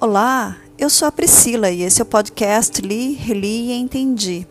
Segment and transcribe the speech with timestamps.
[0.00, 4.46] Olá, eu sou a Priscila e esse é o podcast Li, Reli e Entendi.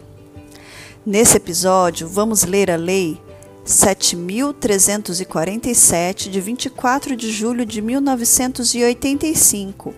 [1.06, 3.18] Nesse episódio, vamos ler a Lei
[3.66, 9.96] 7.347, de 24 de julho de 1985,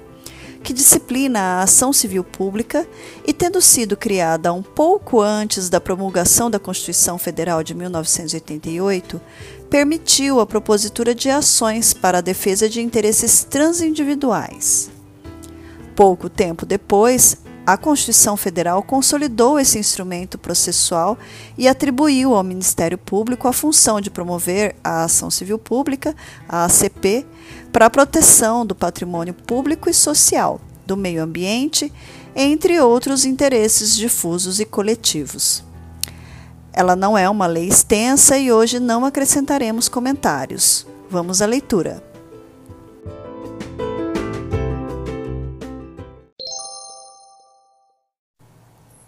[0.64, 2.88] que disciplina a ação civil pública
[3.26, 9.20] e, tendo sido criada um pouco antes da promulgação da Constituição Federal de 1988,
[9.68, 14.91] permitiu a propositura de ações para a defesa de interesses transindividuais.
[15.99, 17.35] Pouco tempo depois,
[17.66, 21.17] a Constituição Federal consolidou esse instrumento processual
[21.57, 26.16] e atribuiu ao Ministério Público a função de promover a ação civil pública,
[26.48, 27.26] a ACP,
[27.73, 31.91] para a proteção do patrimônio público e social, do meio ambiente,
[32.34, 35.66] entre outros interesses difusos e coletivos.
[36.71, 40.88] Ela não é uma lei extensa e hoje não acrescentaremos comentários.
[41.09, 42.09] Vamos à leitura.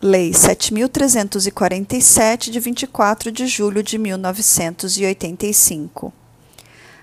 [0.03, 6.11] Lei 7.347, de 24 de julho de 1985.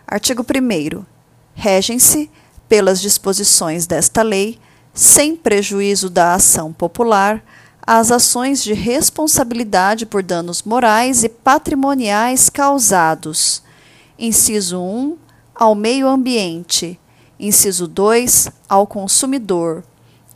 [0.05, 1.05] Artigo 1.
[1.55, 2.29] Regem-se,
[2.69, 4.59] pelas disposições desta lei,
[4.93, 7.41] sem prejuízo da ação popular,
[7.87, 13.63] as ações de responsabilidade por danos morais e patrimoniais causados.
[14.19, 15.17] Inciso 1.
[15.55, 16.99] Ao meio ambiente.
[17.39, 18.49] Inciso 2.
[18.69, 19.85] Ao consumidor.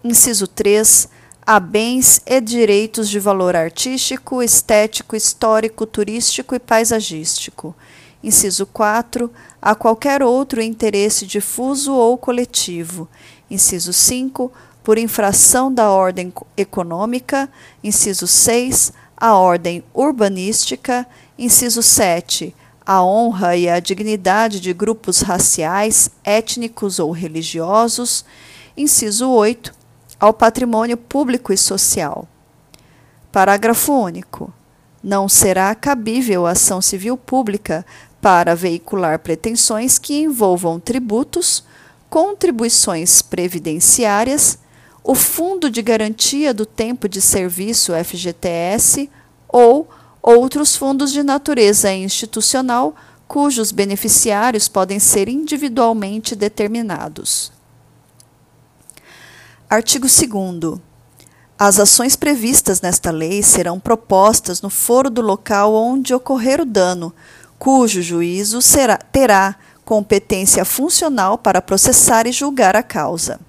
[0.05, 1.09] Inciso 3
[1.45, 7.75] a bens e direitos de valor artístico, estético, histórico, turístico e paisagístico.
[8.23, 9.29] Inciso 4.
[9.61, 13.09] A qualquer outro interesse difuso ou coletivo.
[13.51, 14.53] Inciso 5.
[14.85, 17.51] Por infração da ordem econômica.
[17.83, 18.93] Inciso 6.
[19.17, 21.05] A ordem urbanística.
[21.37, 22.55] Inciso 7.
[22.87, 28.25] A honra e a dignidade de grupos raciais, étnicos ou religiosos.
[28.77, 29.82] Inciso 8
[30.23, 32.29] ao patrimônio público e social.
[33.33, 34.55] Parágrafo único.
[35.03, 37.85] Não será cabível ação civil pública
[38.21, 41.65] para veicular pretensões que envolvam tributos,
[42.09, 44.61] contribuições previdenciárias,
[45.03, 49.11] o Fundo de Garantia do Tempo de Serviço FGTS
[49.49, 49.91] ou
[50.23, 52.95] outros fundos de natureza institucional
[53.27, 57.52] cujos beneficiários podem ser individualmente determinados.
[59.73, 60.81] Artigo 2.
[61.59, 67.11] As ações previstas nesta lei serão propostas no foro do local onde ocorrer o dano,
[67.59, 73.41] cujo juízo será, terá competência funcional para processar e julgar a causa.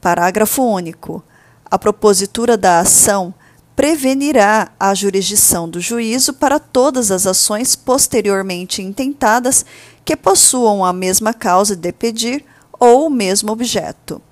[0.00, 1.20] Parágrafo único.
[1.68, 3.34] A propositura da ação
[3.74, 9.66] prevenirá a jurisdição do juízo para todas as ações posteriormente intentadas
[10.04, 12.44] que possuam a mesma causa de pedir
[12.78, 14.22] ou o mesmo objeto.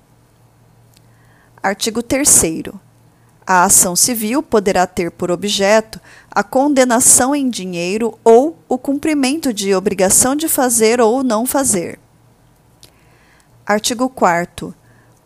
[1.61, 2.63] Artigo 3.
[3.45, 5.99] A ação civil poderá ter por objeto
[6.31, 11.99] a condenação em dinheiro ou o cumprimento de obrigação de fazer ou não fazer.
[13.65, 14.73] Artigo 4.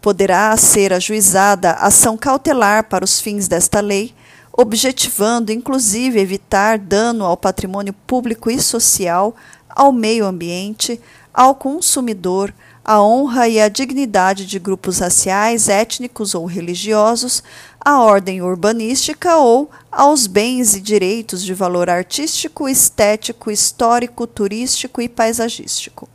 [0.02, 4.16] Poderá ser ajuizada ação cautelar para os fins desta lei,
[4.52, 9.36] objetivando inclusive evitar dano ao patrimônio público e social,
[9.70, 11.00] ao meio ambiente,
[11.32, 17.42] ao consumidor, a honra e a dignidade de grupos raciais, étnicos ou religiosos,
[17.80, 25.08] à ordem urbanística ou aos bens e direitos de valor artístico, estético, histórico, turístico e
[25.08, 26.10] paisagístico.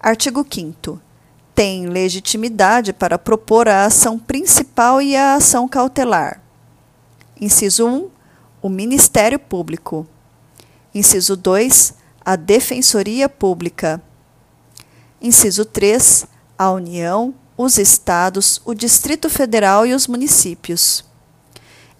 [0.00, 1.00] Artigo 5
[1.60, 6.40] tem legitimidade para propor a ação principal e a ação cautelar.
[7.38, 8.08] Inciso 1.
[8.62, 10.06] O Ministério Público.
[10.94, 11.92] Inciso 2.
[12.24, 14.02] A Defensoria Pública.
[15.20, 16.26] Inciso 3.
[16.56, 21.04] A União, os Estados, o Distrito Federal e os municípios.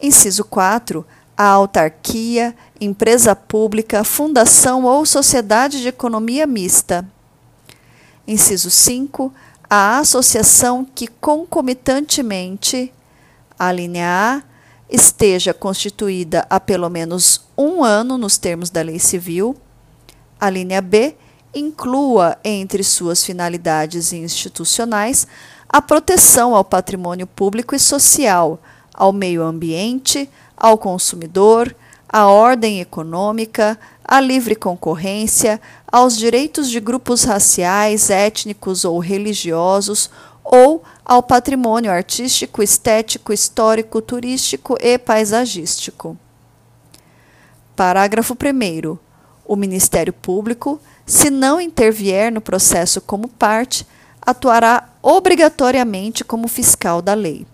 [0.00, 1.06] Inciso 4.
[1.36, 7.06] A autarquia, empresa pública, fundação ou sociedade de economia mista.
[8.26, 9.32] Inciso 5.
[9.68, 12.92] A associação que concomitantemente,
[13.58, 14.42] a linha A,
[14.88, 19.56] esteja constituída há pelo menos um ano nos termos da lei civil.
[20.40, 21.16] A linha B,
[21.54, 25.26] inclua entre suas finalidades institucionais
[25.68, 28.60] a proteção ao patrimônio público e social,
[28.92, 31.74] ao meio ambiente, ao consumidor,
[32.08, 40.10] à ordem econômica, à livre concorrência, aos direitos de grupos raciais, étnicos ou religiosos,
[40.42, 46.16] ou ao patrimônio artístico, estético, histórico, turístico e paisagístico.
[47.76, 49.09] Parágrafo 1.
[49.50, 53.84] O Ministério Público se não intervier no processo como parte,
[54.22, 57.44] atuará obrigatoriamente como fiscal da lei.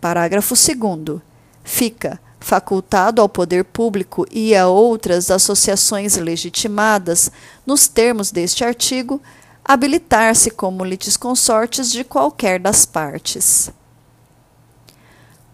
[0.00, 1.20] Parágrafo 2.
[1.62, 7.30] Fica facultado ao poder público e a outras associações legitimadas,
[7.66, 9.20] nos termos deste artigo,
[9.62, 13.70] habilitar-se como litisconsortes de qualquer das partes.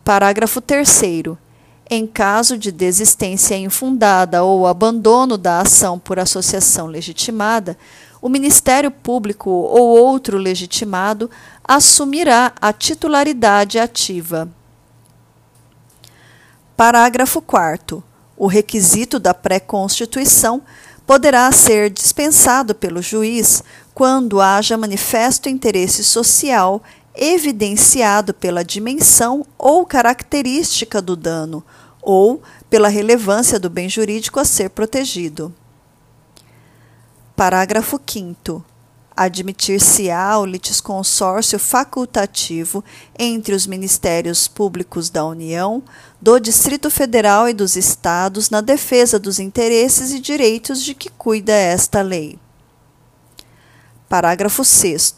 [0.05, 1.42] Parágrafo 3.
[1.95, 7.77] Em caso de desistência infundada ou abandono da ação por associação legitimada,
[8.19, 11.31] o Ministério Público ou outro legitimado
[11.63, 14.49] assumirá a titularidade ativa.
[16.75, 18.03] Parágrafo 4.
[18.39, 20.63] O requisito da pré-constituição
[21.07, 23.63] poderá ser dispensado pelo juiz
[23.93, 26.83] quando haja manifesto interesse social
[27.15, 31.63] evidenciado pela dimensão ou característica do dano
[32.03, 35.55] ou pela relevância do bem jurídico a ser protegido.
[37.35, 38.73] Parágrafo 5
[39.17, 42.83] admitir-se-á o litisconsórcio facultativo
[43.19, 45.83] entre os Ministérios Públicos da União,
[46.21, 51.53] do Distrito Federal e dos Estados na defesa dos interesses e direitos de que cuida
[51.53, 52.39] esta lei.
[54.09, 55.15] Parágrafo 6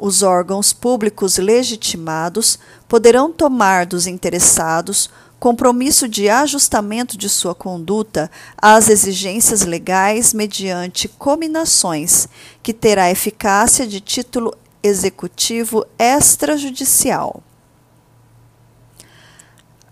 [0.00, 2.56] os órgãos públicos legitimados
[2.86, 12.28] poderão tomar dos interessados compromisso de ajustamento de sua conduta às exigências legais mediante cominações,
[12.62, 17.42] que terá eficácia de título executivo extrajudicial.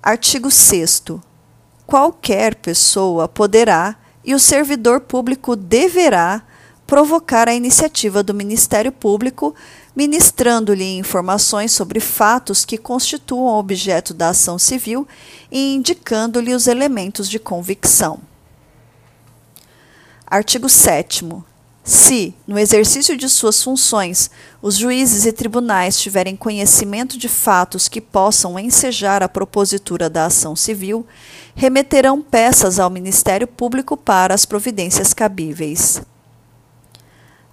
[0.03, 1.03] Artigo 6.
[1.87, 6.43] Qualquer pessoa poderá e o servidor público deverá
[6.87, 9.55] provocar a iniciativa do Ministério Público
[9.97, 15.09] ministrando-lhe informações sobre fatos que constituam objeto da ação civil
[15.51, 18.21] e indicando-lhe os elementos de convicção.
[20.27, 21.25] Artigo 7.
[21.83, 24.29] Se, no exercício de suas funções,
[24.61, 30.57] os juízes e tribunais tiverem conhecimento de fatos que possam ensejar a propositura da ação
[30.57, 31.07] civil,
[31.55, 36.03] remeterão peças ao Ministério Público para as providências cabíveis.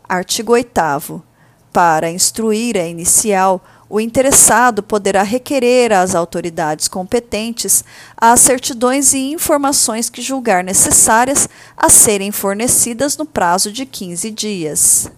[0.09, 1.32] Artigo 8
[1.73, 3.59] para instruir a inicial,
[3.89, 7.83] o interessado poderá requerer às autoridades competentes
[8.15, 15.11] as certidões e informações que julgar necessárias a serem fornecidas no prazo de 15 dias.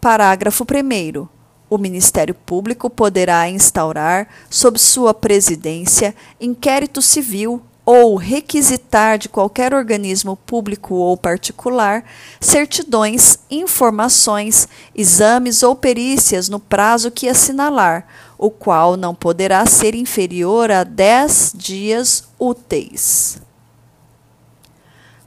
[0.00, 1.28] Parágrafo 1.
[1.70, 10.36] O Ministério Público poderá instaurar, sob sua presidência, inquérito civil ou requisitar de qualquer organismo
[10.36, 12.04] público ou particular
[12.38, 18.06] certidões, informações, exames ou perícias no prazo que assinalar,
[18.36, 23.40] o qual não poderá ser inferior a 10 dias úteis.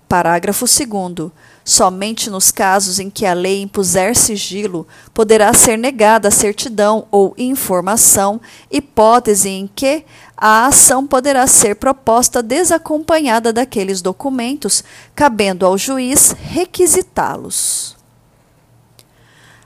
[0.07, 1.31] Parágrafo 2.
[1.63, 7.35] Somente nos casos em que a lei impuser sigilo, poderá ser negada a certidão ou
[7.37, 10.03] informação, hipótese em que
[10.35, 14.83] a ação poderá ser proposta desacompanhada daqueles documentos,
[15.15, 17.95] cabendo ao juiz requisitá-los.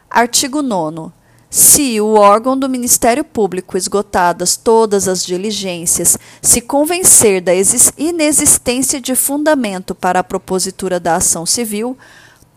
[0.09, 1.11] Artigo 9.
[1.57, 7.53] Se o órgão do Ministério Público, esgotadas todas as diligências, se convencer da
[7.97, 11.97] inexistência de fundamento para a propositura da ação civil,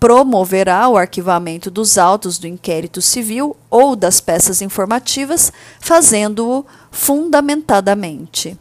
[0.00, 8.58] promoverá o arquivamento dos autos do inquérito civil ou das peças informativas, fazendo-o fundamentadamente.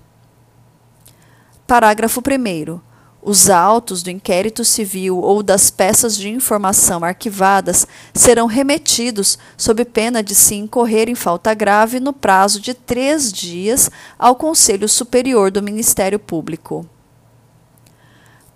[1.65, 2.86] Parágrafo 1.
[3.27, 10.23] Os autos do inquérito civil ou das peças de informação arquivadas serão remetidos, sob pena
[10.23, 15.61] de se incorrer em falta grave, no prazo de três dias ao Conselho Superior do
[15.61, 16.87] Ministério Público.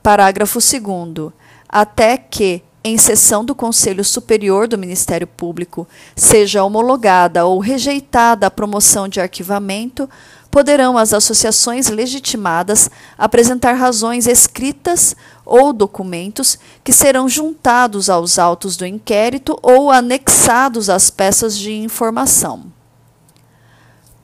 [0.02, 1.34] Parágrafo 2.
[1.68, 5.86] Até que, em sessão do Conselho Superior do Ministério Público,
[6.16, 10.10] seja homologada ou rejeitada a promoção de arquivamento,
[10.52, 15.16] poderão as associações legitimadas apresentar razões escritas
[15.46, 22.66] ou documentos que serão juntados aos autos do inquérito ou anexados às peças de informação.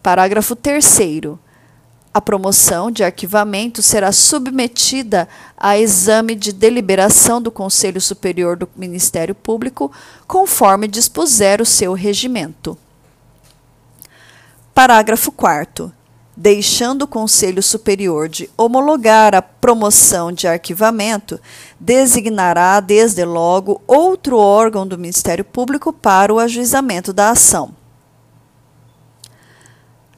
[0.03, 0.99] Parágrafo 3
[2.13, 9.35] a promoção de arquivamento será submetida a exame de deliberação do Conselho Superior do Ministério
[9.35, 9.91] Público,
[10.25, 12.75] conforme dispuser o seu regimento.
[14.73, 15.93] Parágrafo 4
[16.39, 21.39] deixando o Conselho Superior de homologar a promoção de arquivamento,
[21.79, 27.71] designará, desde logo, outro órgão do Ministério Público para o ajuizamento da ação.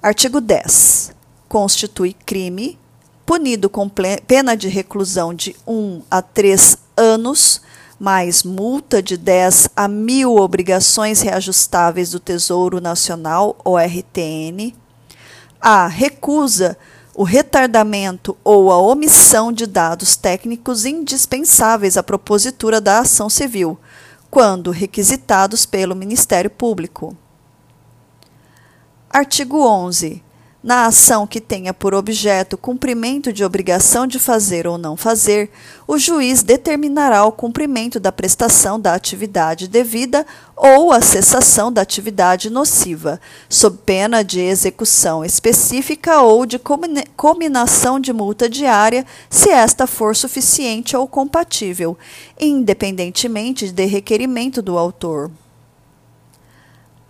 [0.03, 1.15] Artigo 10.
[1.47, 2.77] Constitui crime,
[3.25, 3.89] punido com
[4.27, 7.61] pena de reclusão de 1 a 3 anos,
[7.97, 14.73] mais multa de 10 a mil obrigações reajustáveis do Tesouro Nacional, ou RTN.
[15.61, 15.87] A.
[15.87, 16.77] Recusa
[17.15, 23.77] o retardamento ou a omissão de dados técnicos indispensáveis à propositura da ação civil,
[24.31, 27.15] quando requisitados pelo Ministério Público.
[29.09, 30.23] Artigo 11
[30.61, 35.49] na ação que tenha por objeto cumprimento de obrigação de fazer ou não fazer,
[35.87, 40.25] o juiz determinará o cumprimento da prestação da atividade devida
[40.57, 46.59] ou a cessação da atividade nociva, sob pena de execução específica ou de
[47.15, 51.97] cominação de multa diária, se esta for suficiente ou compatível,
[52.37, 55.31] independentemente de requerimento do autor.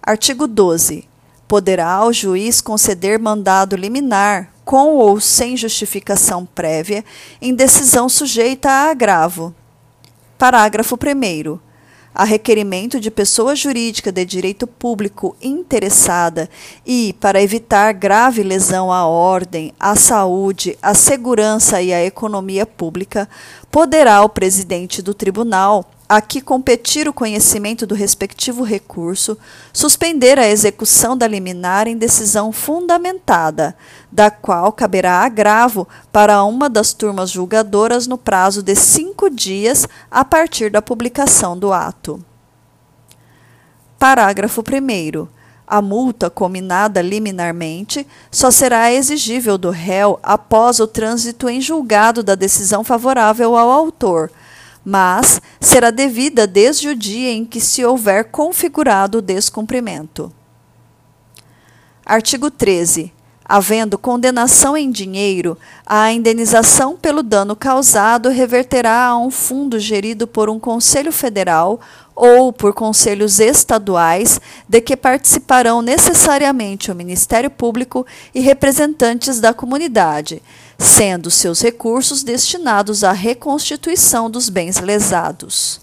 [0.03, 1.08] Artigo 12
[1.49, 7.03] poderá o juiz conceder mandado liminar, com ou sem justificação prévia,
[7.41, 9.51] em decisão sujeita a agravo.
[10.37, 11.57] Parágrafo 1.
[12.13, 16.47] A requerimento de pessoa jurídica de direito público interessada
[16.85, 23.27] e, para evitar grave lesão à ordem, à saúde, à segurança e à economia pública,
[23.71, 29.37] poderá o presidente do tribunal a que competir o conhecimento do respectivo recurso,
[29.71, 33.75] suspender a execução da liminar em decisão fundamentada,
[34.11, 40.25] da qual caberá agravo para uma das turmas julgadoras no prazo de cinco dias a
[40.25, 42.25] partir da publicação do ato.
[43.99, 45.27] Parágrafo 1.
[45.67, 52.33] A multa combinada liminarmente só será exigível do réu após o trânsito em julgado da
[52.33, 54.31] decisão favorável ao autor
[54.89, 60.33] mas será devida desde o dia em que se houver configurado o descumprimento.
[62.03, 63.13] Artigo 13.
[63.45, 65.55] Havendo condenação em dinheiro,
[65.85, 71.79] a indenização pelo dano causado reverterá a um fundo gerido por um Conselho Federal
[72.15, 80.41] ou por conselhos estaduais, de que participarão necessariamente o Ministério Público e representantes da comunidade,
[80.79, 85.81] sendo seus recursos destinados à reconstituição dos bens lesados.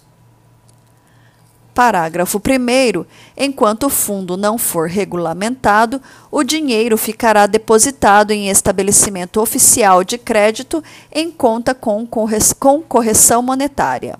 [1.71, 3.05] Parágrafo 1.
[3.37, 6.01] Enquanto o fundo não for regulamentado,
[6.31, 14.17] o dinheiro ficará depositado em estabelecimento oficial de crédito em conta com correção monetária.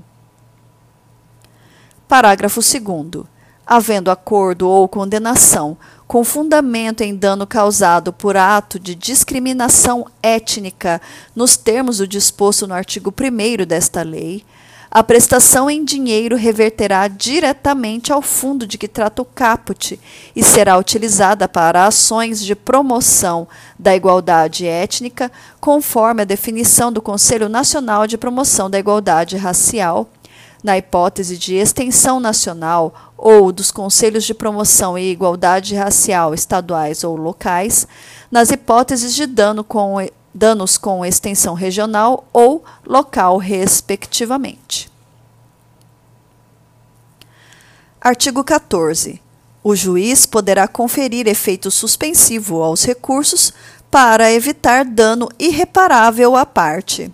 [2.07, 3.25] Parágrafo 2.
[3.65, 5.75] Havendo acordo ou condenação
[6.07, 11.01] com fundamento em dano causado por ato de discriminação étnica
[11.35, 14.43] nos termos do disposto no artigo 1 desta lei,
[14.89, 19.99] a prestação em dinheiro reverterá diretamente ao fundo de que trata o caput
[20.33, 23.47] e será utilizada para ações de promoção
[23.77, 30.09] da igualdade étnica, conforme a definição do Conselho Nacional de Promoção da Igualdade Racial,
[30.63, 37.15] na hipótese de extensão nacional ou dos conselhos de promoção e igualdade racial estaduais ou
[37.15, 37.87] locais,
[38.31, 39.95] nas hipóteses de dano com,
[40.33, 44.91] danos com extensão regional ou local, respectivamente.
[47.99, 49.21] Artigo 14.
[49.63, 53.51] O juiz poderá conferir efeito suspensivo aos recursos
[53.91, 57.11] para evitar dano irreparável à parte.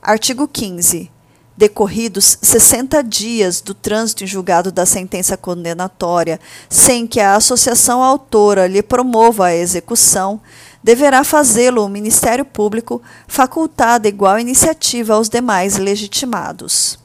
[0.00, 1.10] Artigo 15
[1.58, 6.38] decorridos 60 dias do trânsito em julgado da sentença condenatória,
[6.70, 10.40] sem que a associação autora lhe promova a execução,
[10.84, 16.96] deverá fazê-lo o Ministério Público, facultada igual iniciativa aos demais legitimados.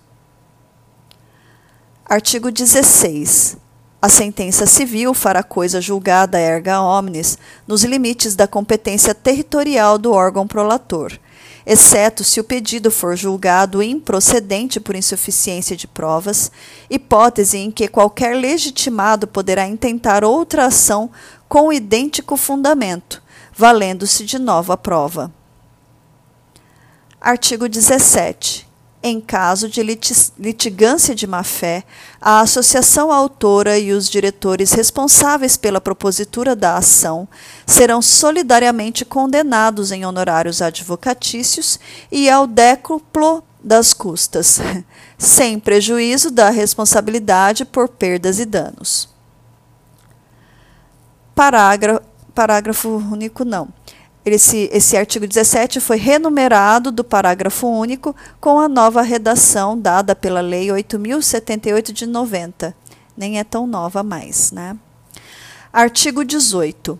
[2.05, 3.57] Artigo 16.
[3.99, 10.45] A sentença civil fará coisa julgada erga omnes nos limites da competência territorial do órgão
[10.45, 11.17] prolator
[11.65, 16.51] exceto se o pedido for julgado improcedente por insuficiência de provas,
[16.89, 21.09] hipótese em que qualquer legitimado poderá intentar outra ação
[21.47, 23.21] com idêntico fundamento,
[23.55, 25.31] valendo-se de nova prova.
[27.21, 28.72] Artigo 17
[29.03, 31.83] em caso de litigância de má-fé,
[32.21, 37.27] a associação autora e os diretores responsáveis pela propositura da ação
[37.67, 41.77] serão solidariamente condenados em honorários advocatícios
[42.09, 44.61] e ao décuplo das custas,
[45.19, 49.09] sem prejuízo da responsabilidade por perdas e danos.
[51.35, 52.01] Parágrafo,
[52.33, 53.67] parágrafo único não.
[54.25, 60.39] Esse, esse artigo 17 foi renumerado do parágrafo único com a nova redação dada pela
[60.39, 62.73] Lei 8.078 de 90.
[63.17, 64.51] Nem é tão nova mais.
[64.51, 64.77] Né?
[65.71, 66.97] Artigo 18.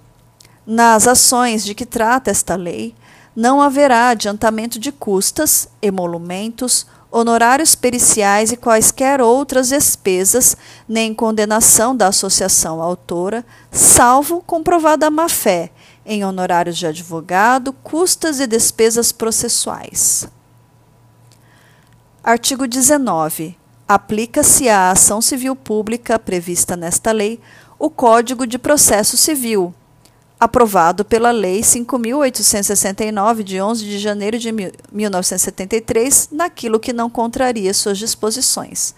[0.67, 2.93] Nas ações de que trata esta lei,
[3.35, 10.57] não haverá adiantamento de custas, emolumentos honorários periciais e quaisquer outras despesas,
[10.89, 15.71] nem condenação da associação autora, salvo comprovada má-fé,
[16.05, 20.27] em honorários de advogado, custas e despesas processuais.
[22.23, 23.57] Artigo 19.
[23.87, 27.39] Aplica-se à ação civil pública prevista nesta lei
[27.77, 29.73] o Código de Processo Civil,
[30.39, 34.51] aprovado pela Lei 5.869, de 11 de janeiro de
[34.91, 38.95] 1973, naquilo que não contraria suas disposições.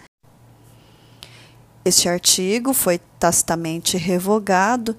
[1.84, 4.96] Este artigo foi tacitamente revogado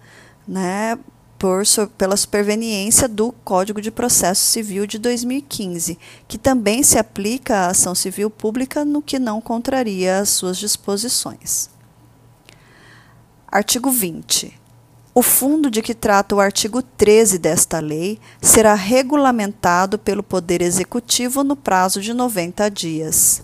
[0.47, 0.97] né,
[1.38, 1.63] por,
[1.98, 7.94] pela superveniência do Código de Processo Civil de 2015, que também se aplica à ação
[7.94, 11.70] civil pública no que não contraria as suas disposições.
[13.48, 14.60] Artigo 20.
[15.13, 21.44] O fundo de que trata o artigo 13 desta lei será regulamentado pelo Poder Executivo
[21.44, 23.44] no prazo de 90 dias.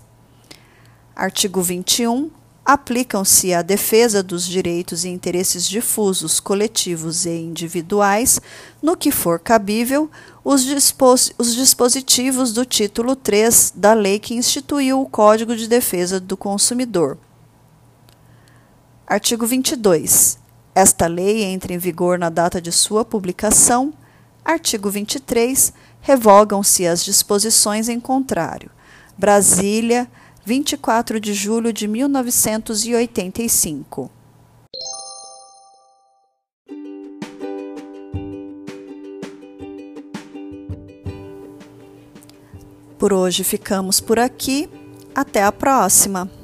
[1.16, 2.30] Artigo 21.
[2.64, 8.40] Aplicam-se à defesa dos direitos e interesses difusos, coletivos e individuais,
[8.80, 10.10] no que for cabível,
[10.42, 16.18] os, dispos os dispositivos do título 3 da lei que instituiu o Código de Defesa
[16.18, 17.18] do Consumidor.
[19.06, 20.38] Artigo 22.
[20.74, 23.92] Esta lei entra em vigor na data de sua publicação.
[24.42, 25.70] Artigo 23.
[26.00, 28.70] Revogam-se as disposições em contrário.
[29.16, 30.08] Brasília,
[30.44, 34.10] 24 de julho de 1985.
[42.98, 44.68] Por hoje ficamos por aqui.
[45.14, 46.43] Até a próxima!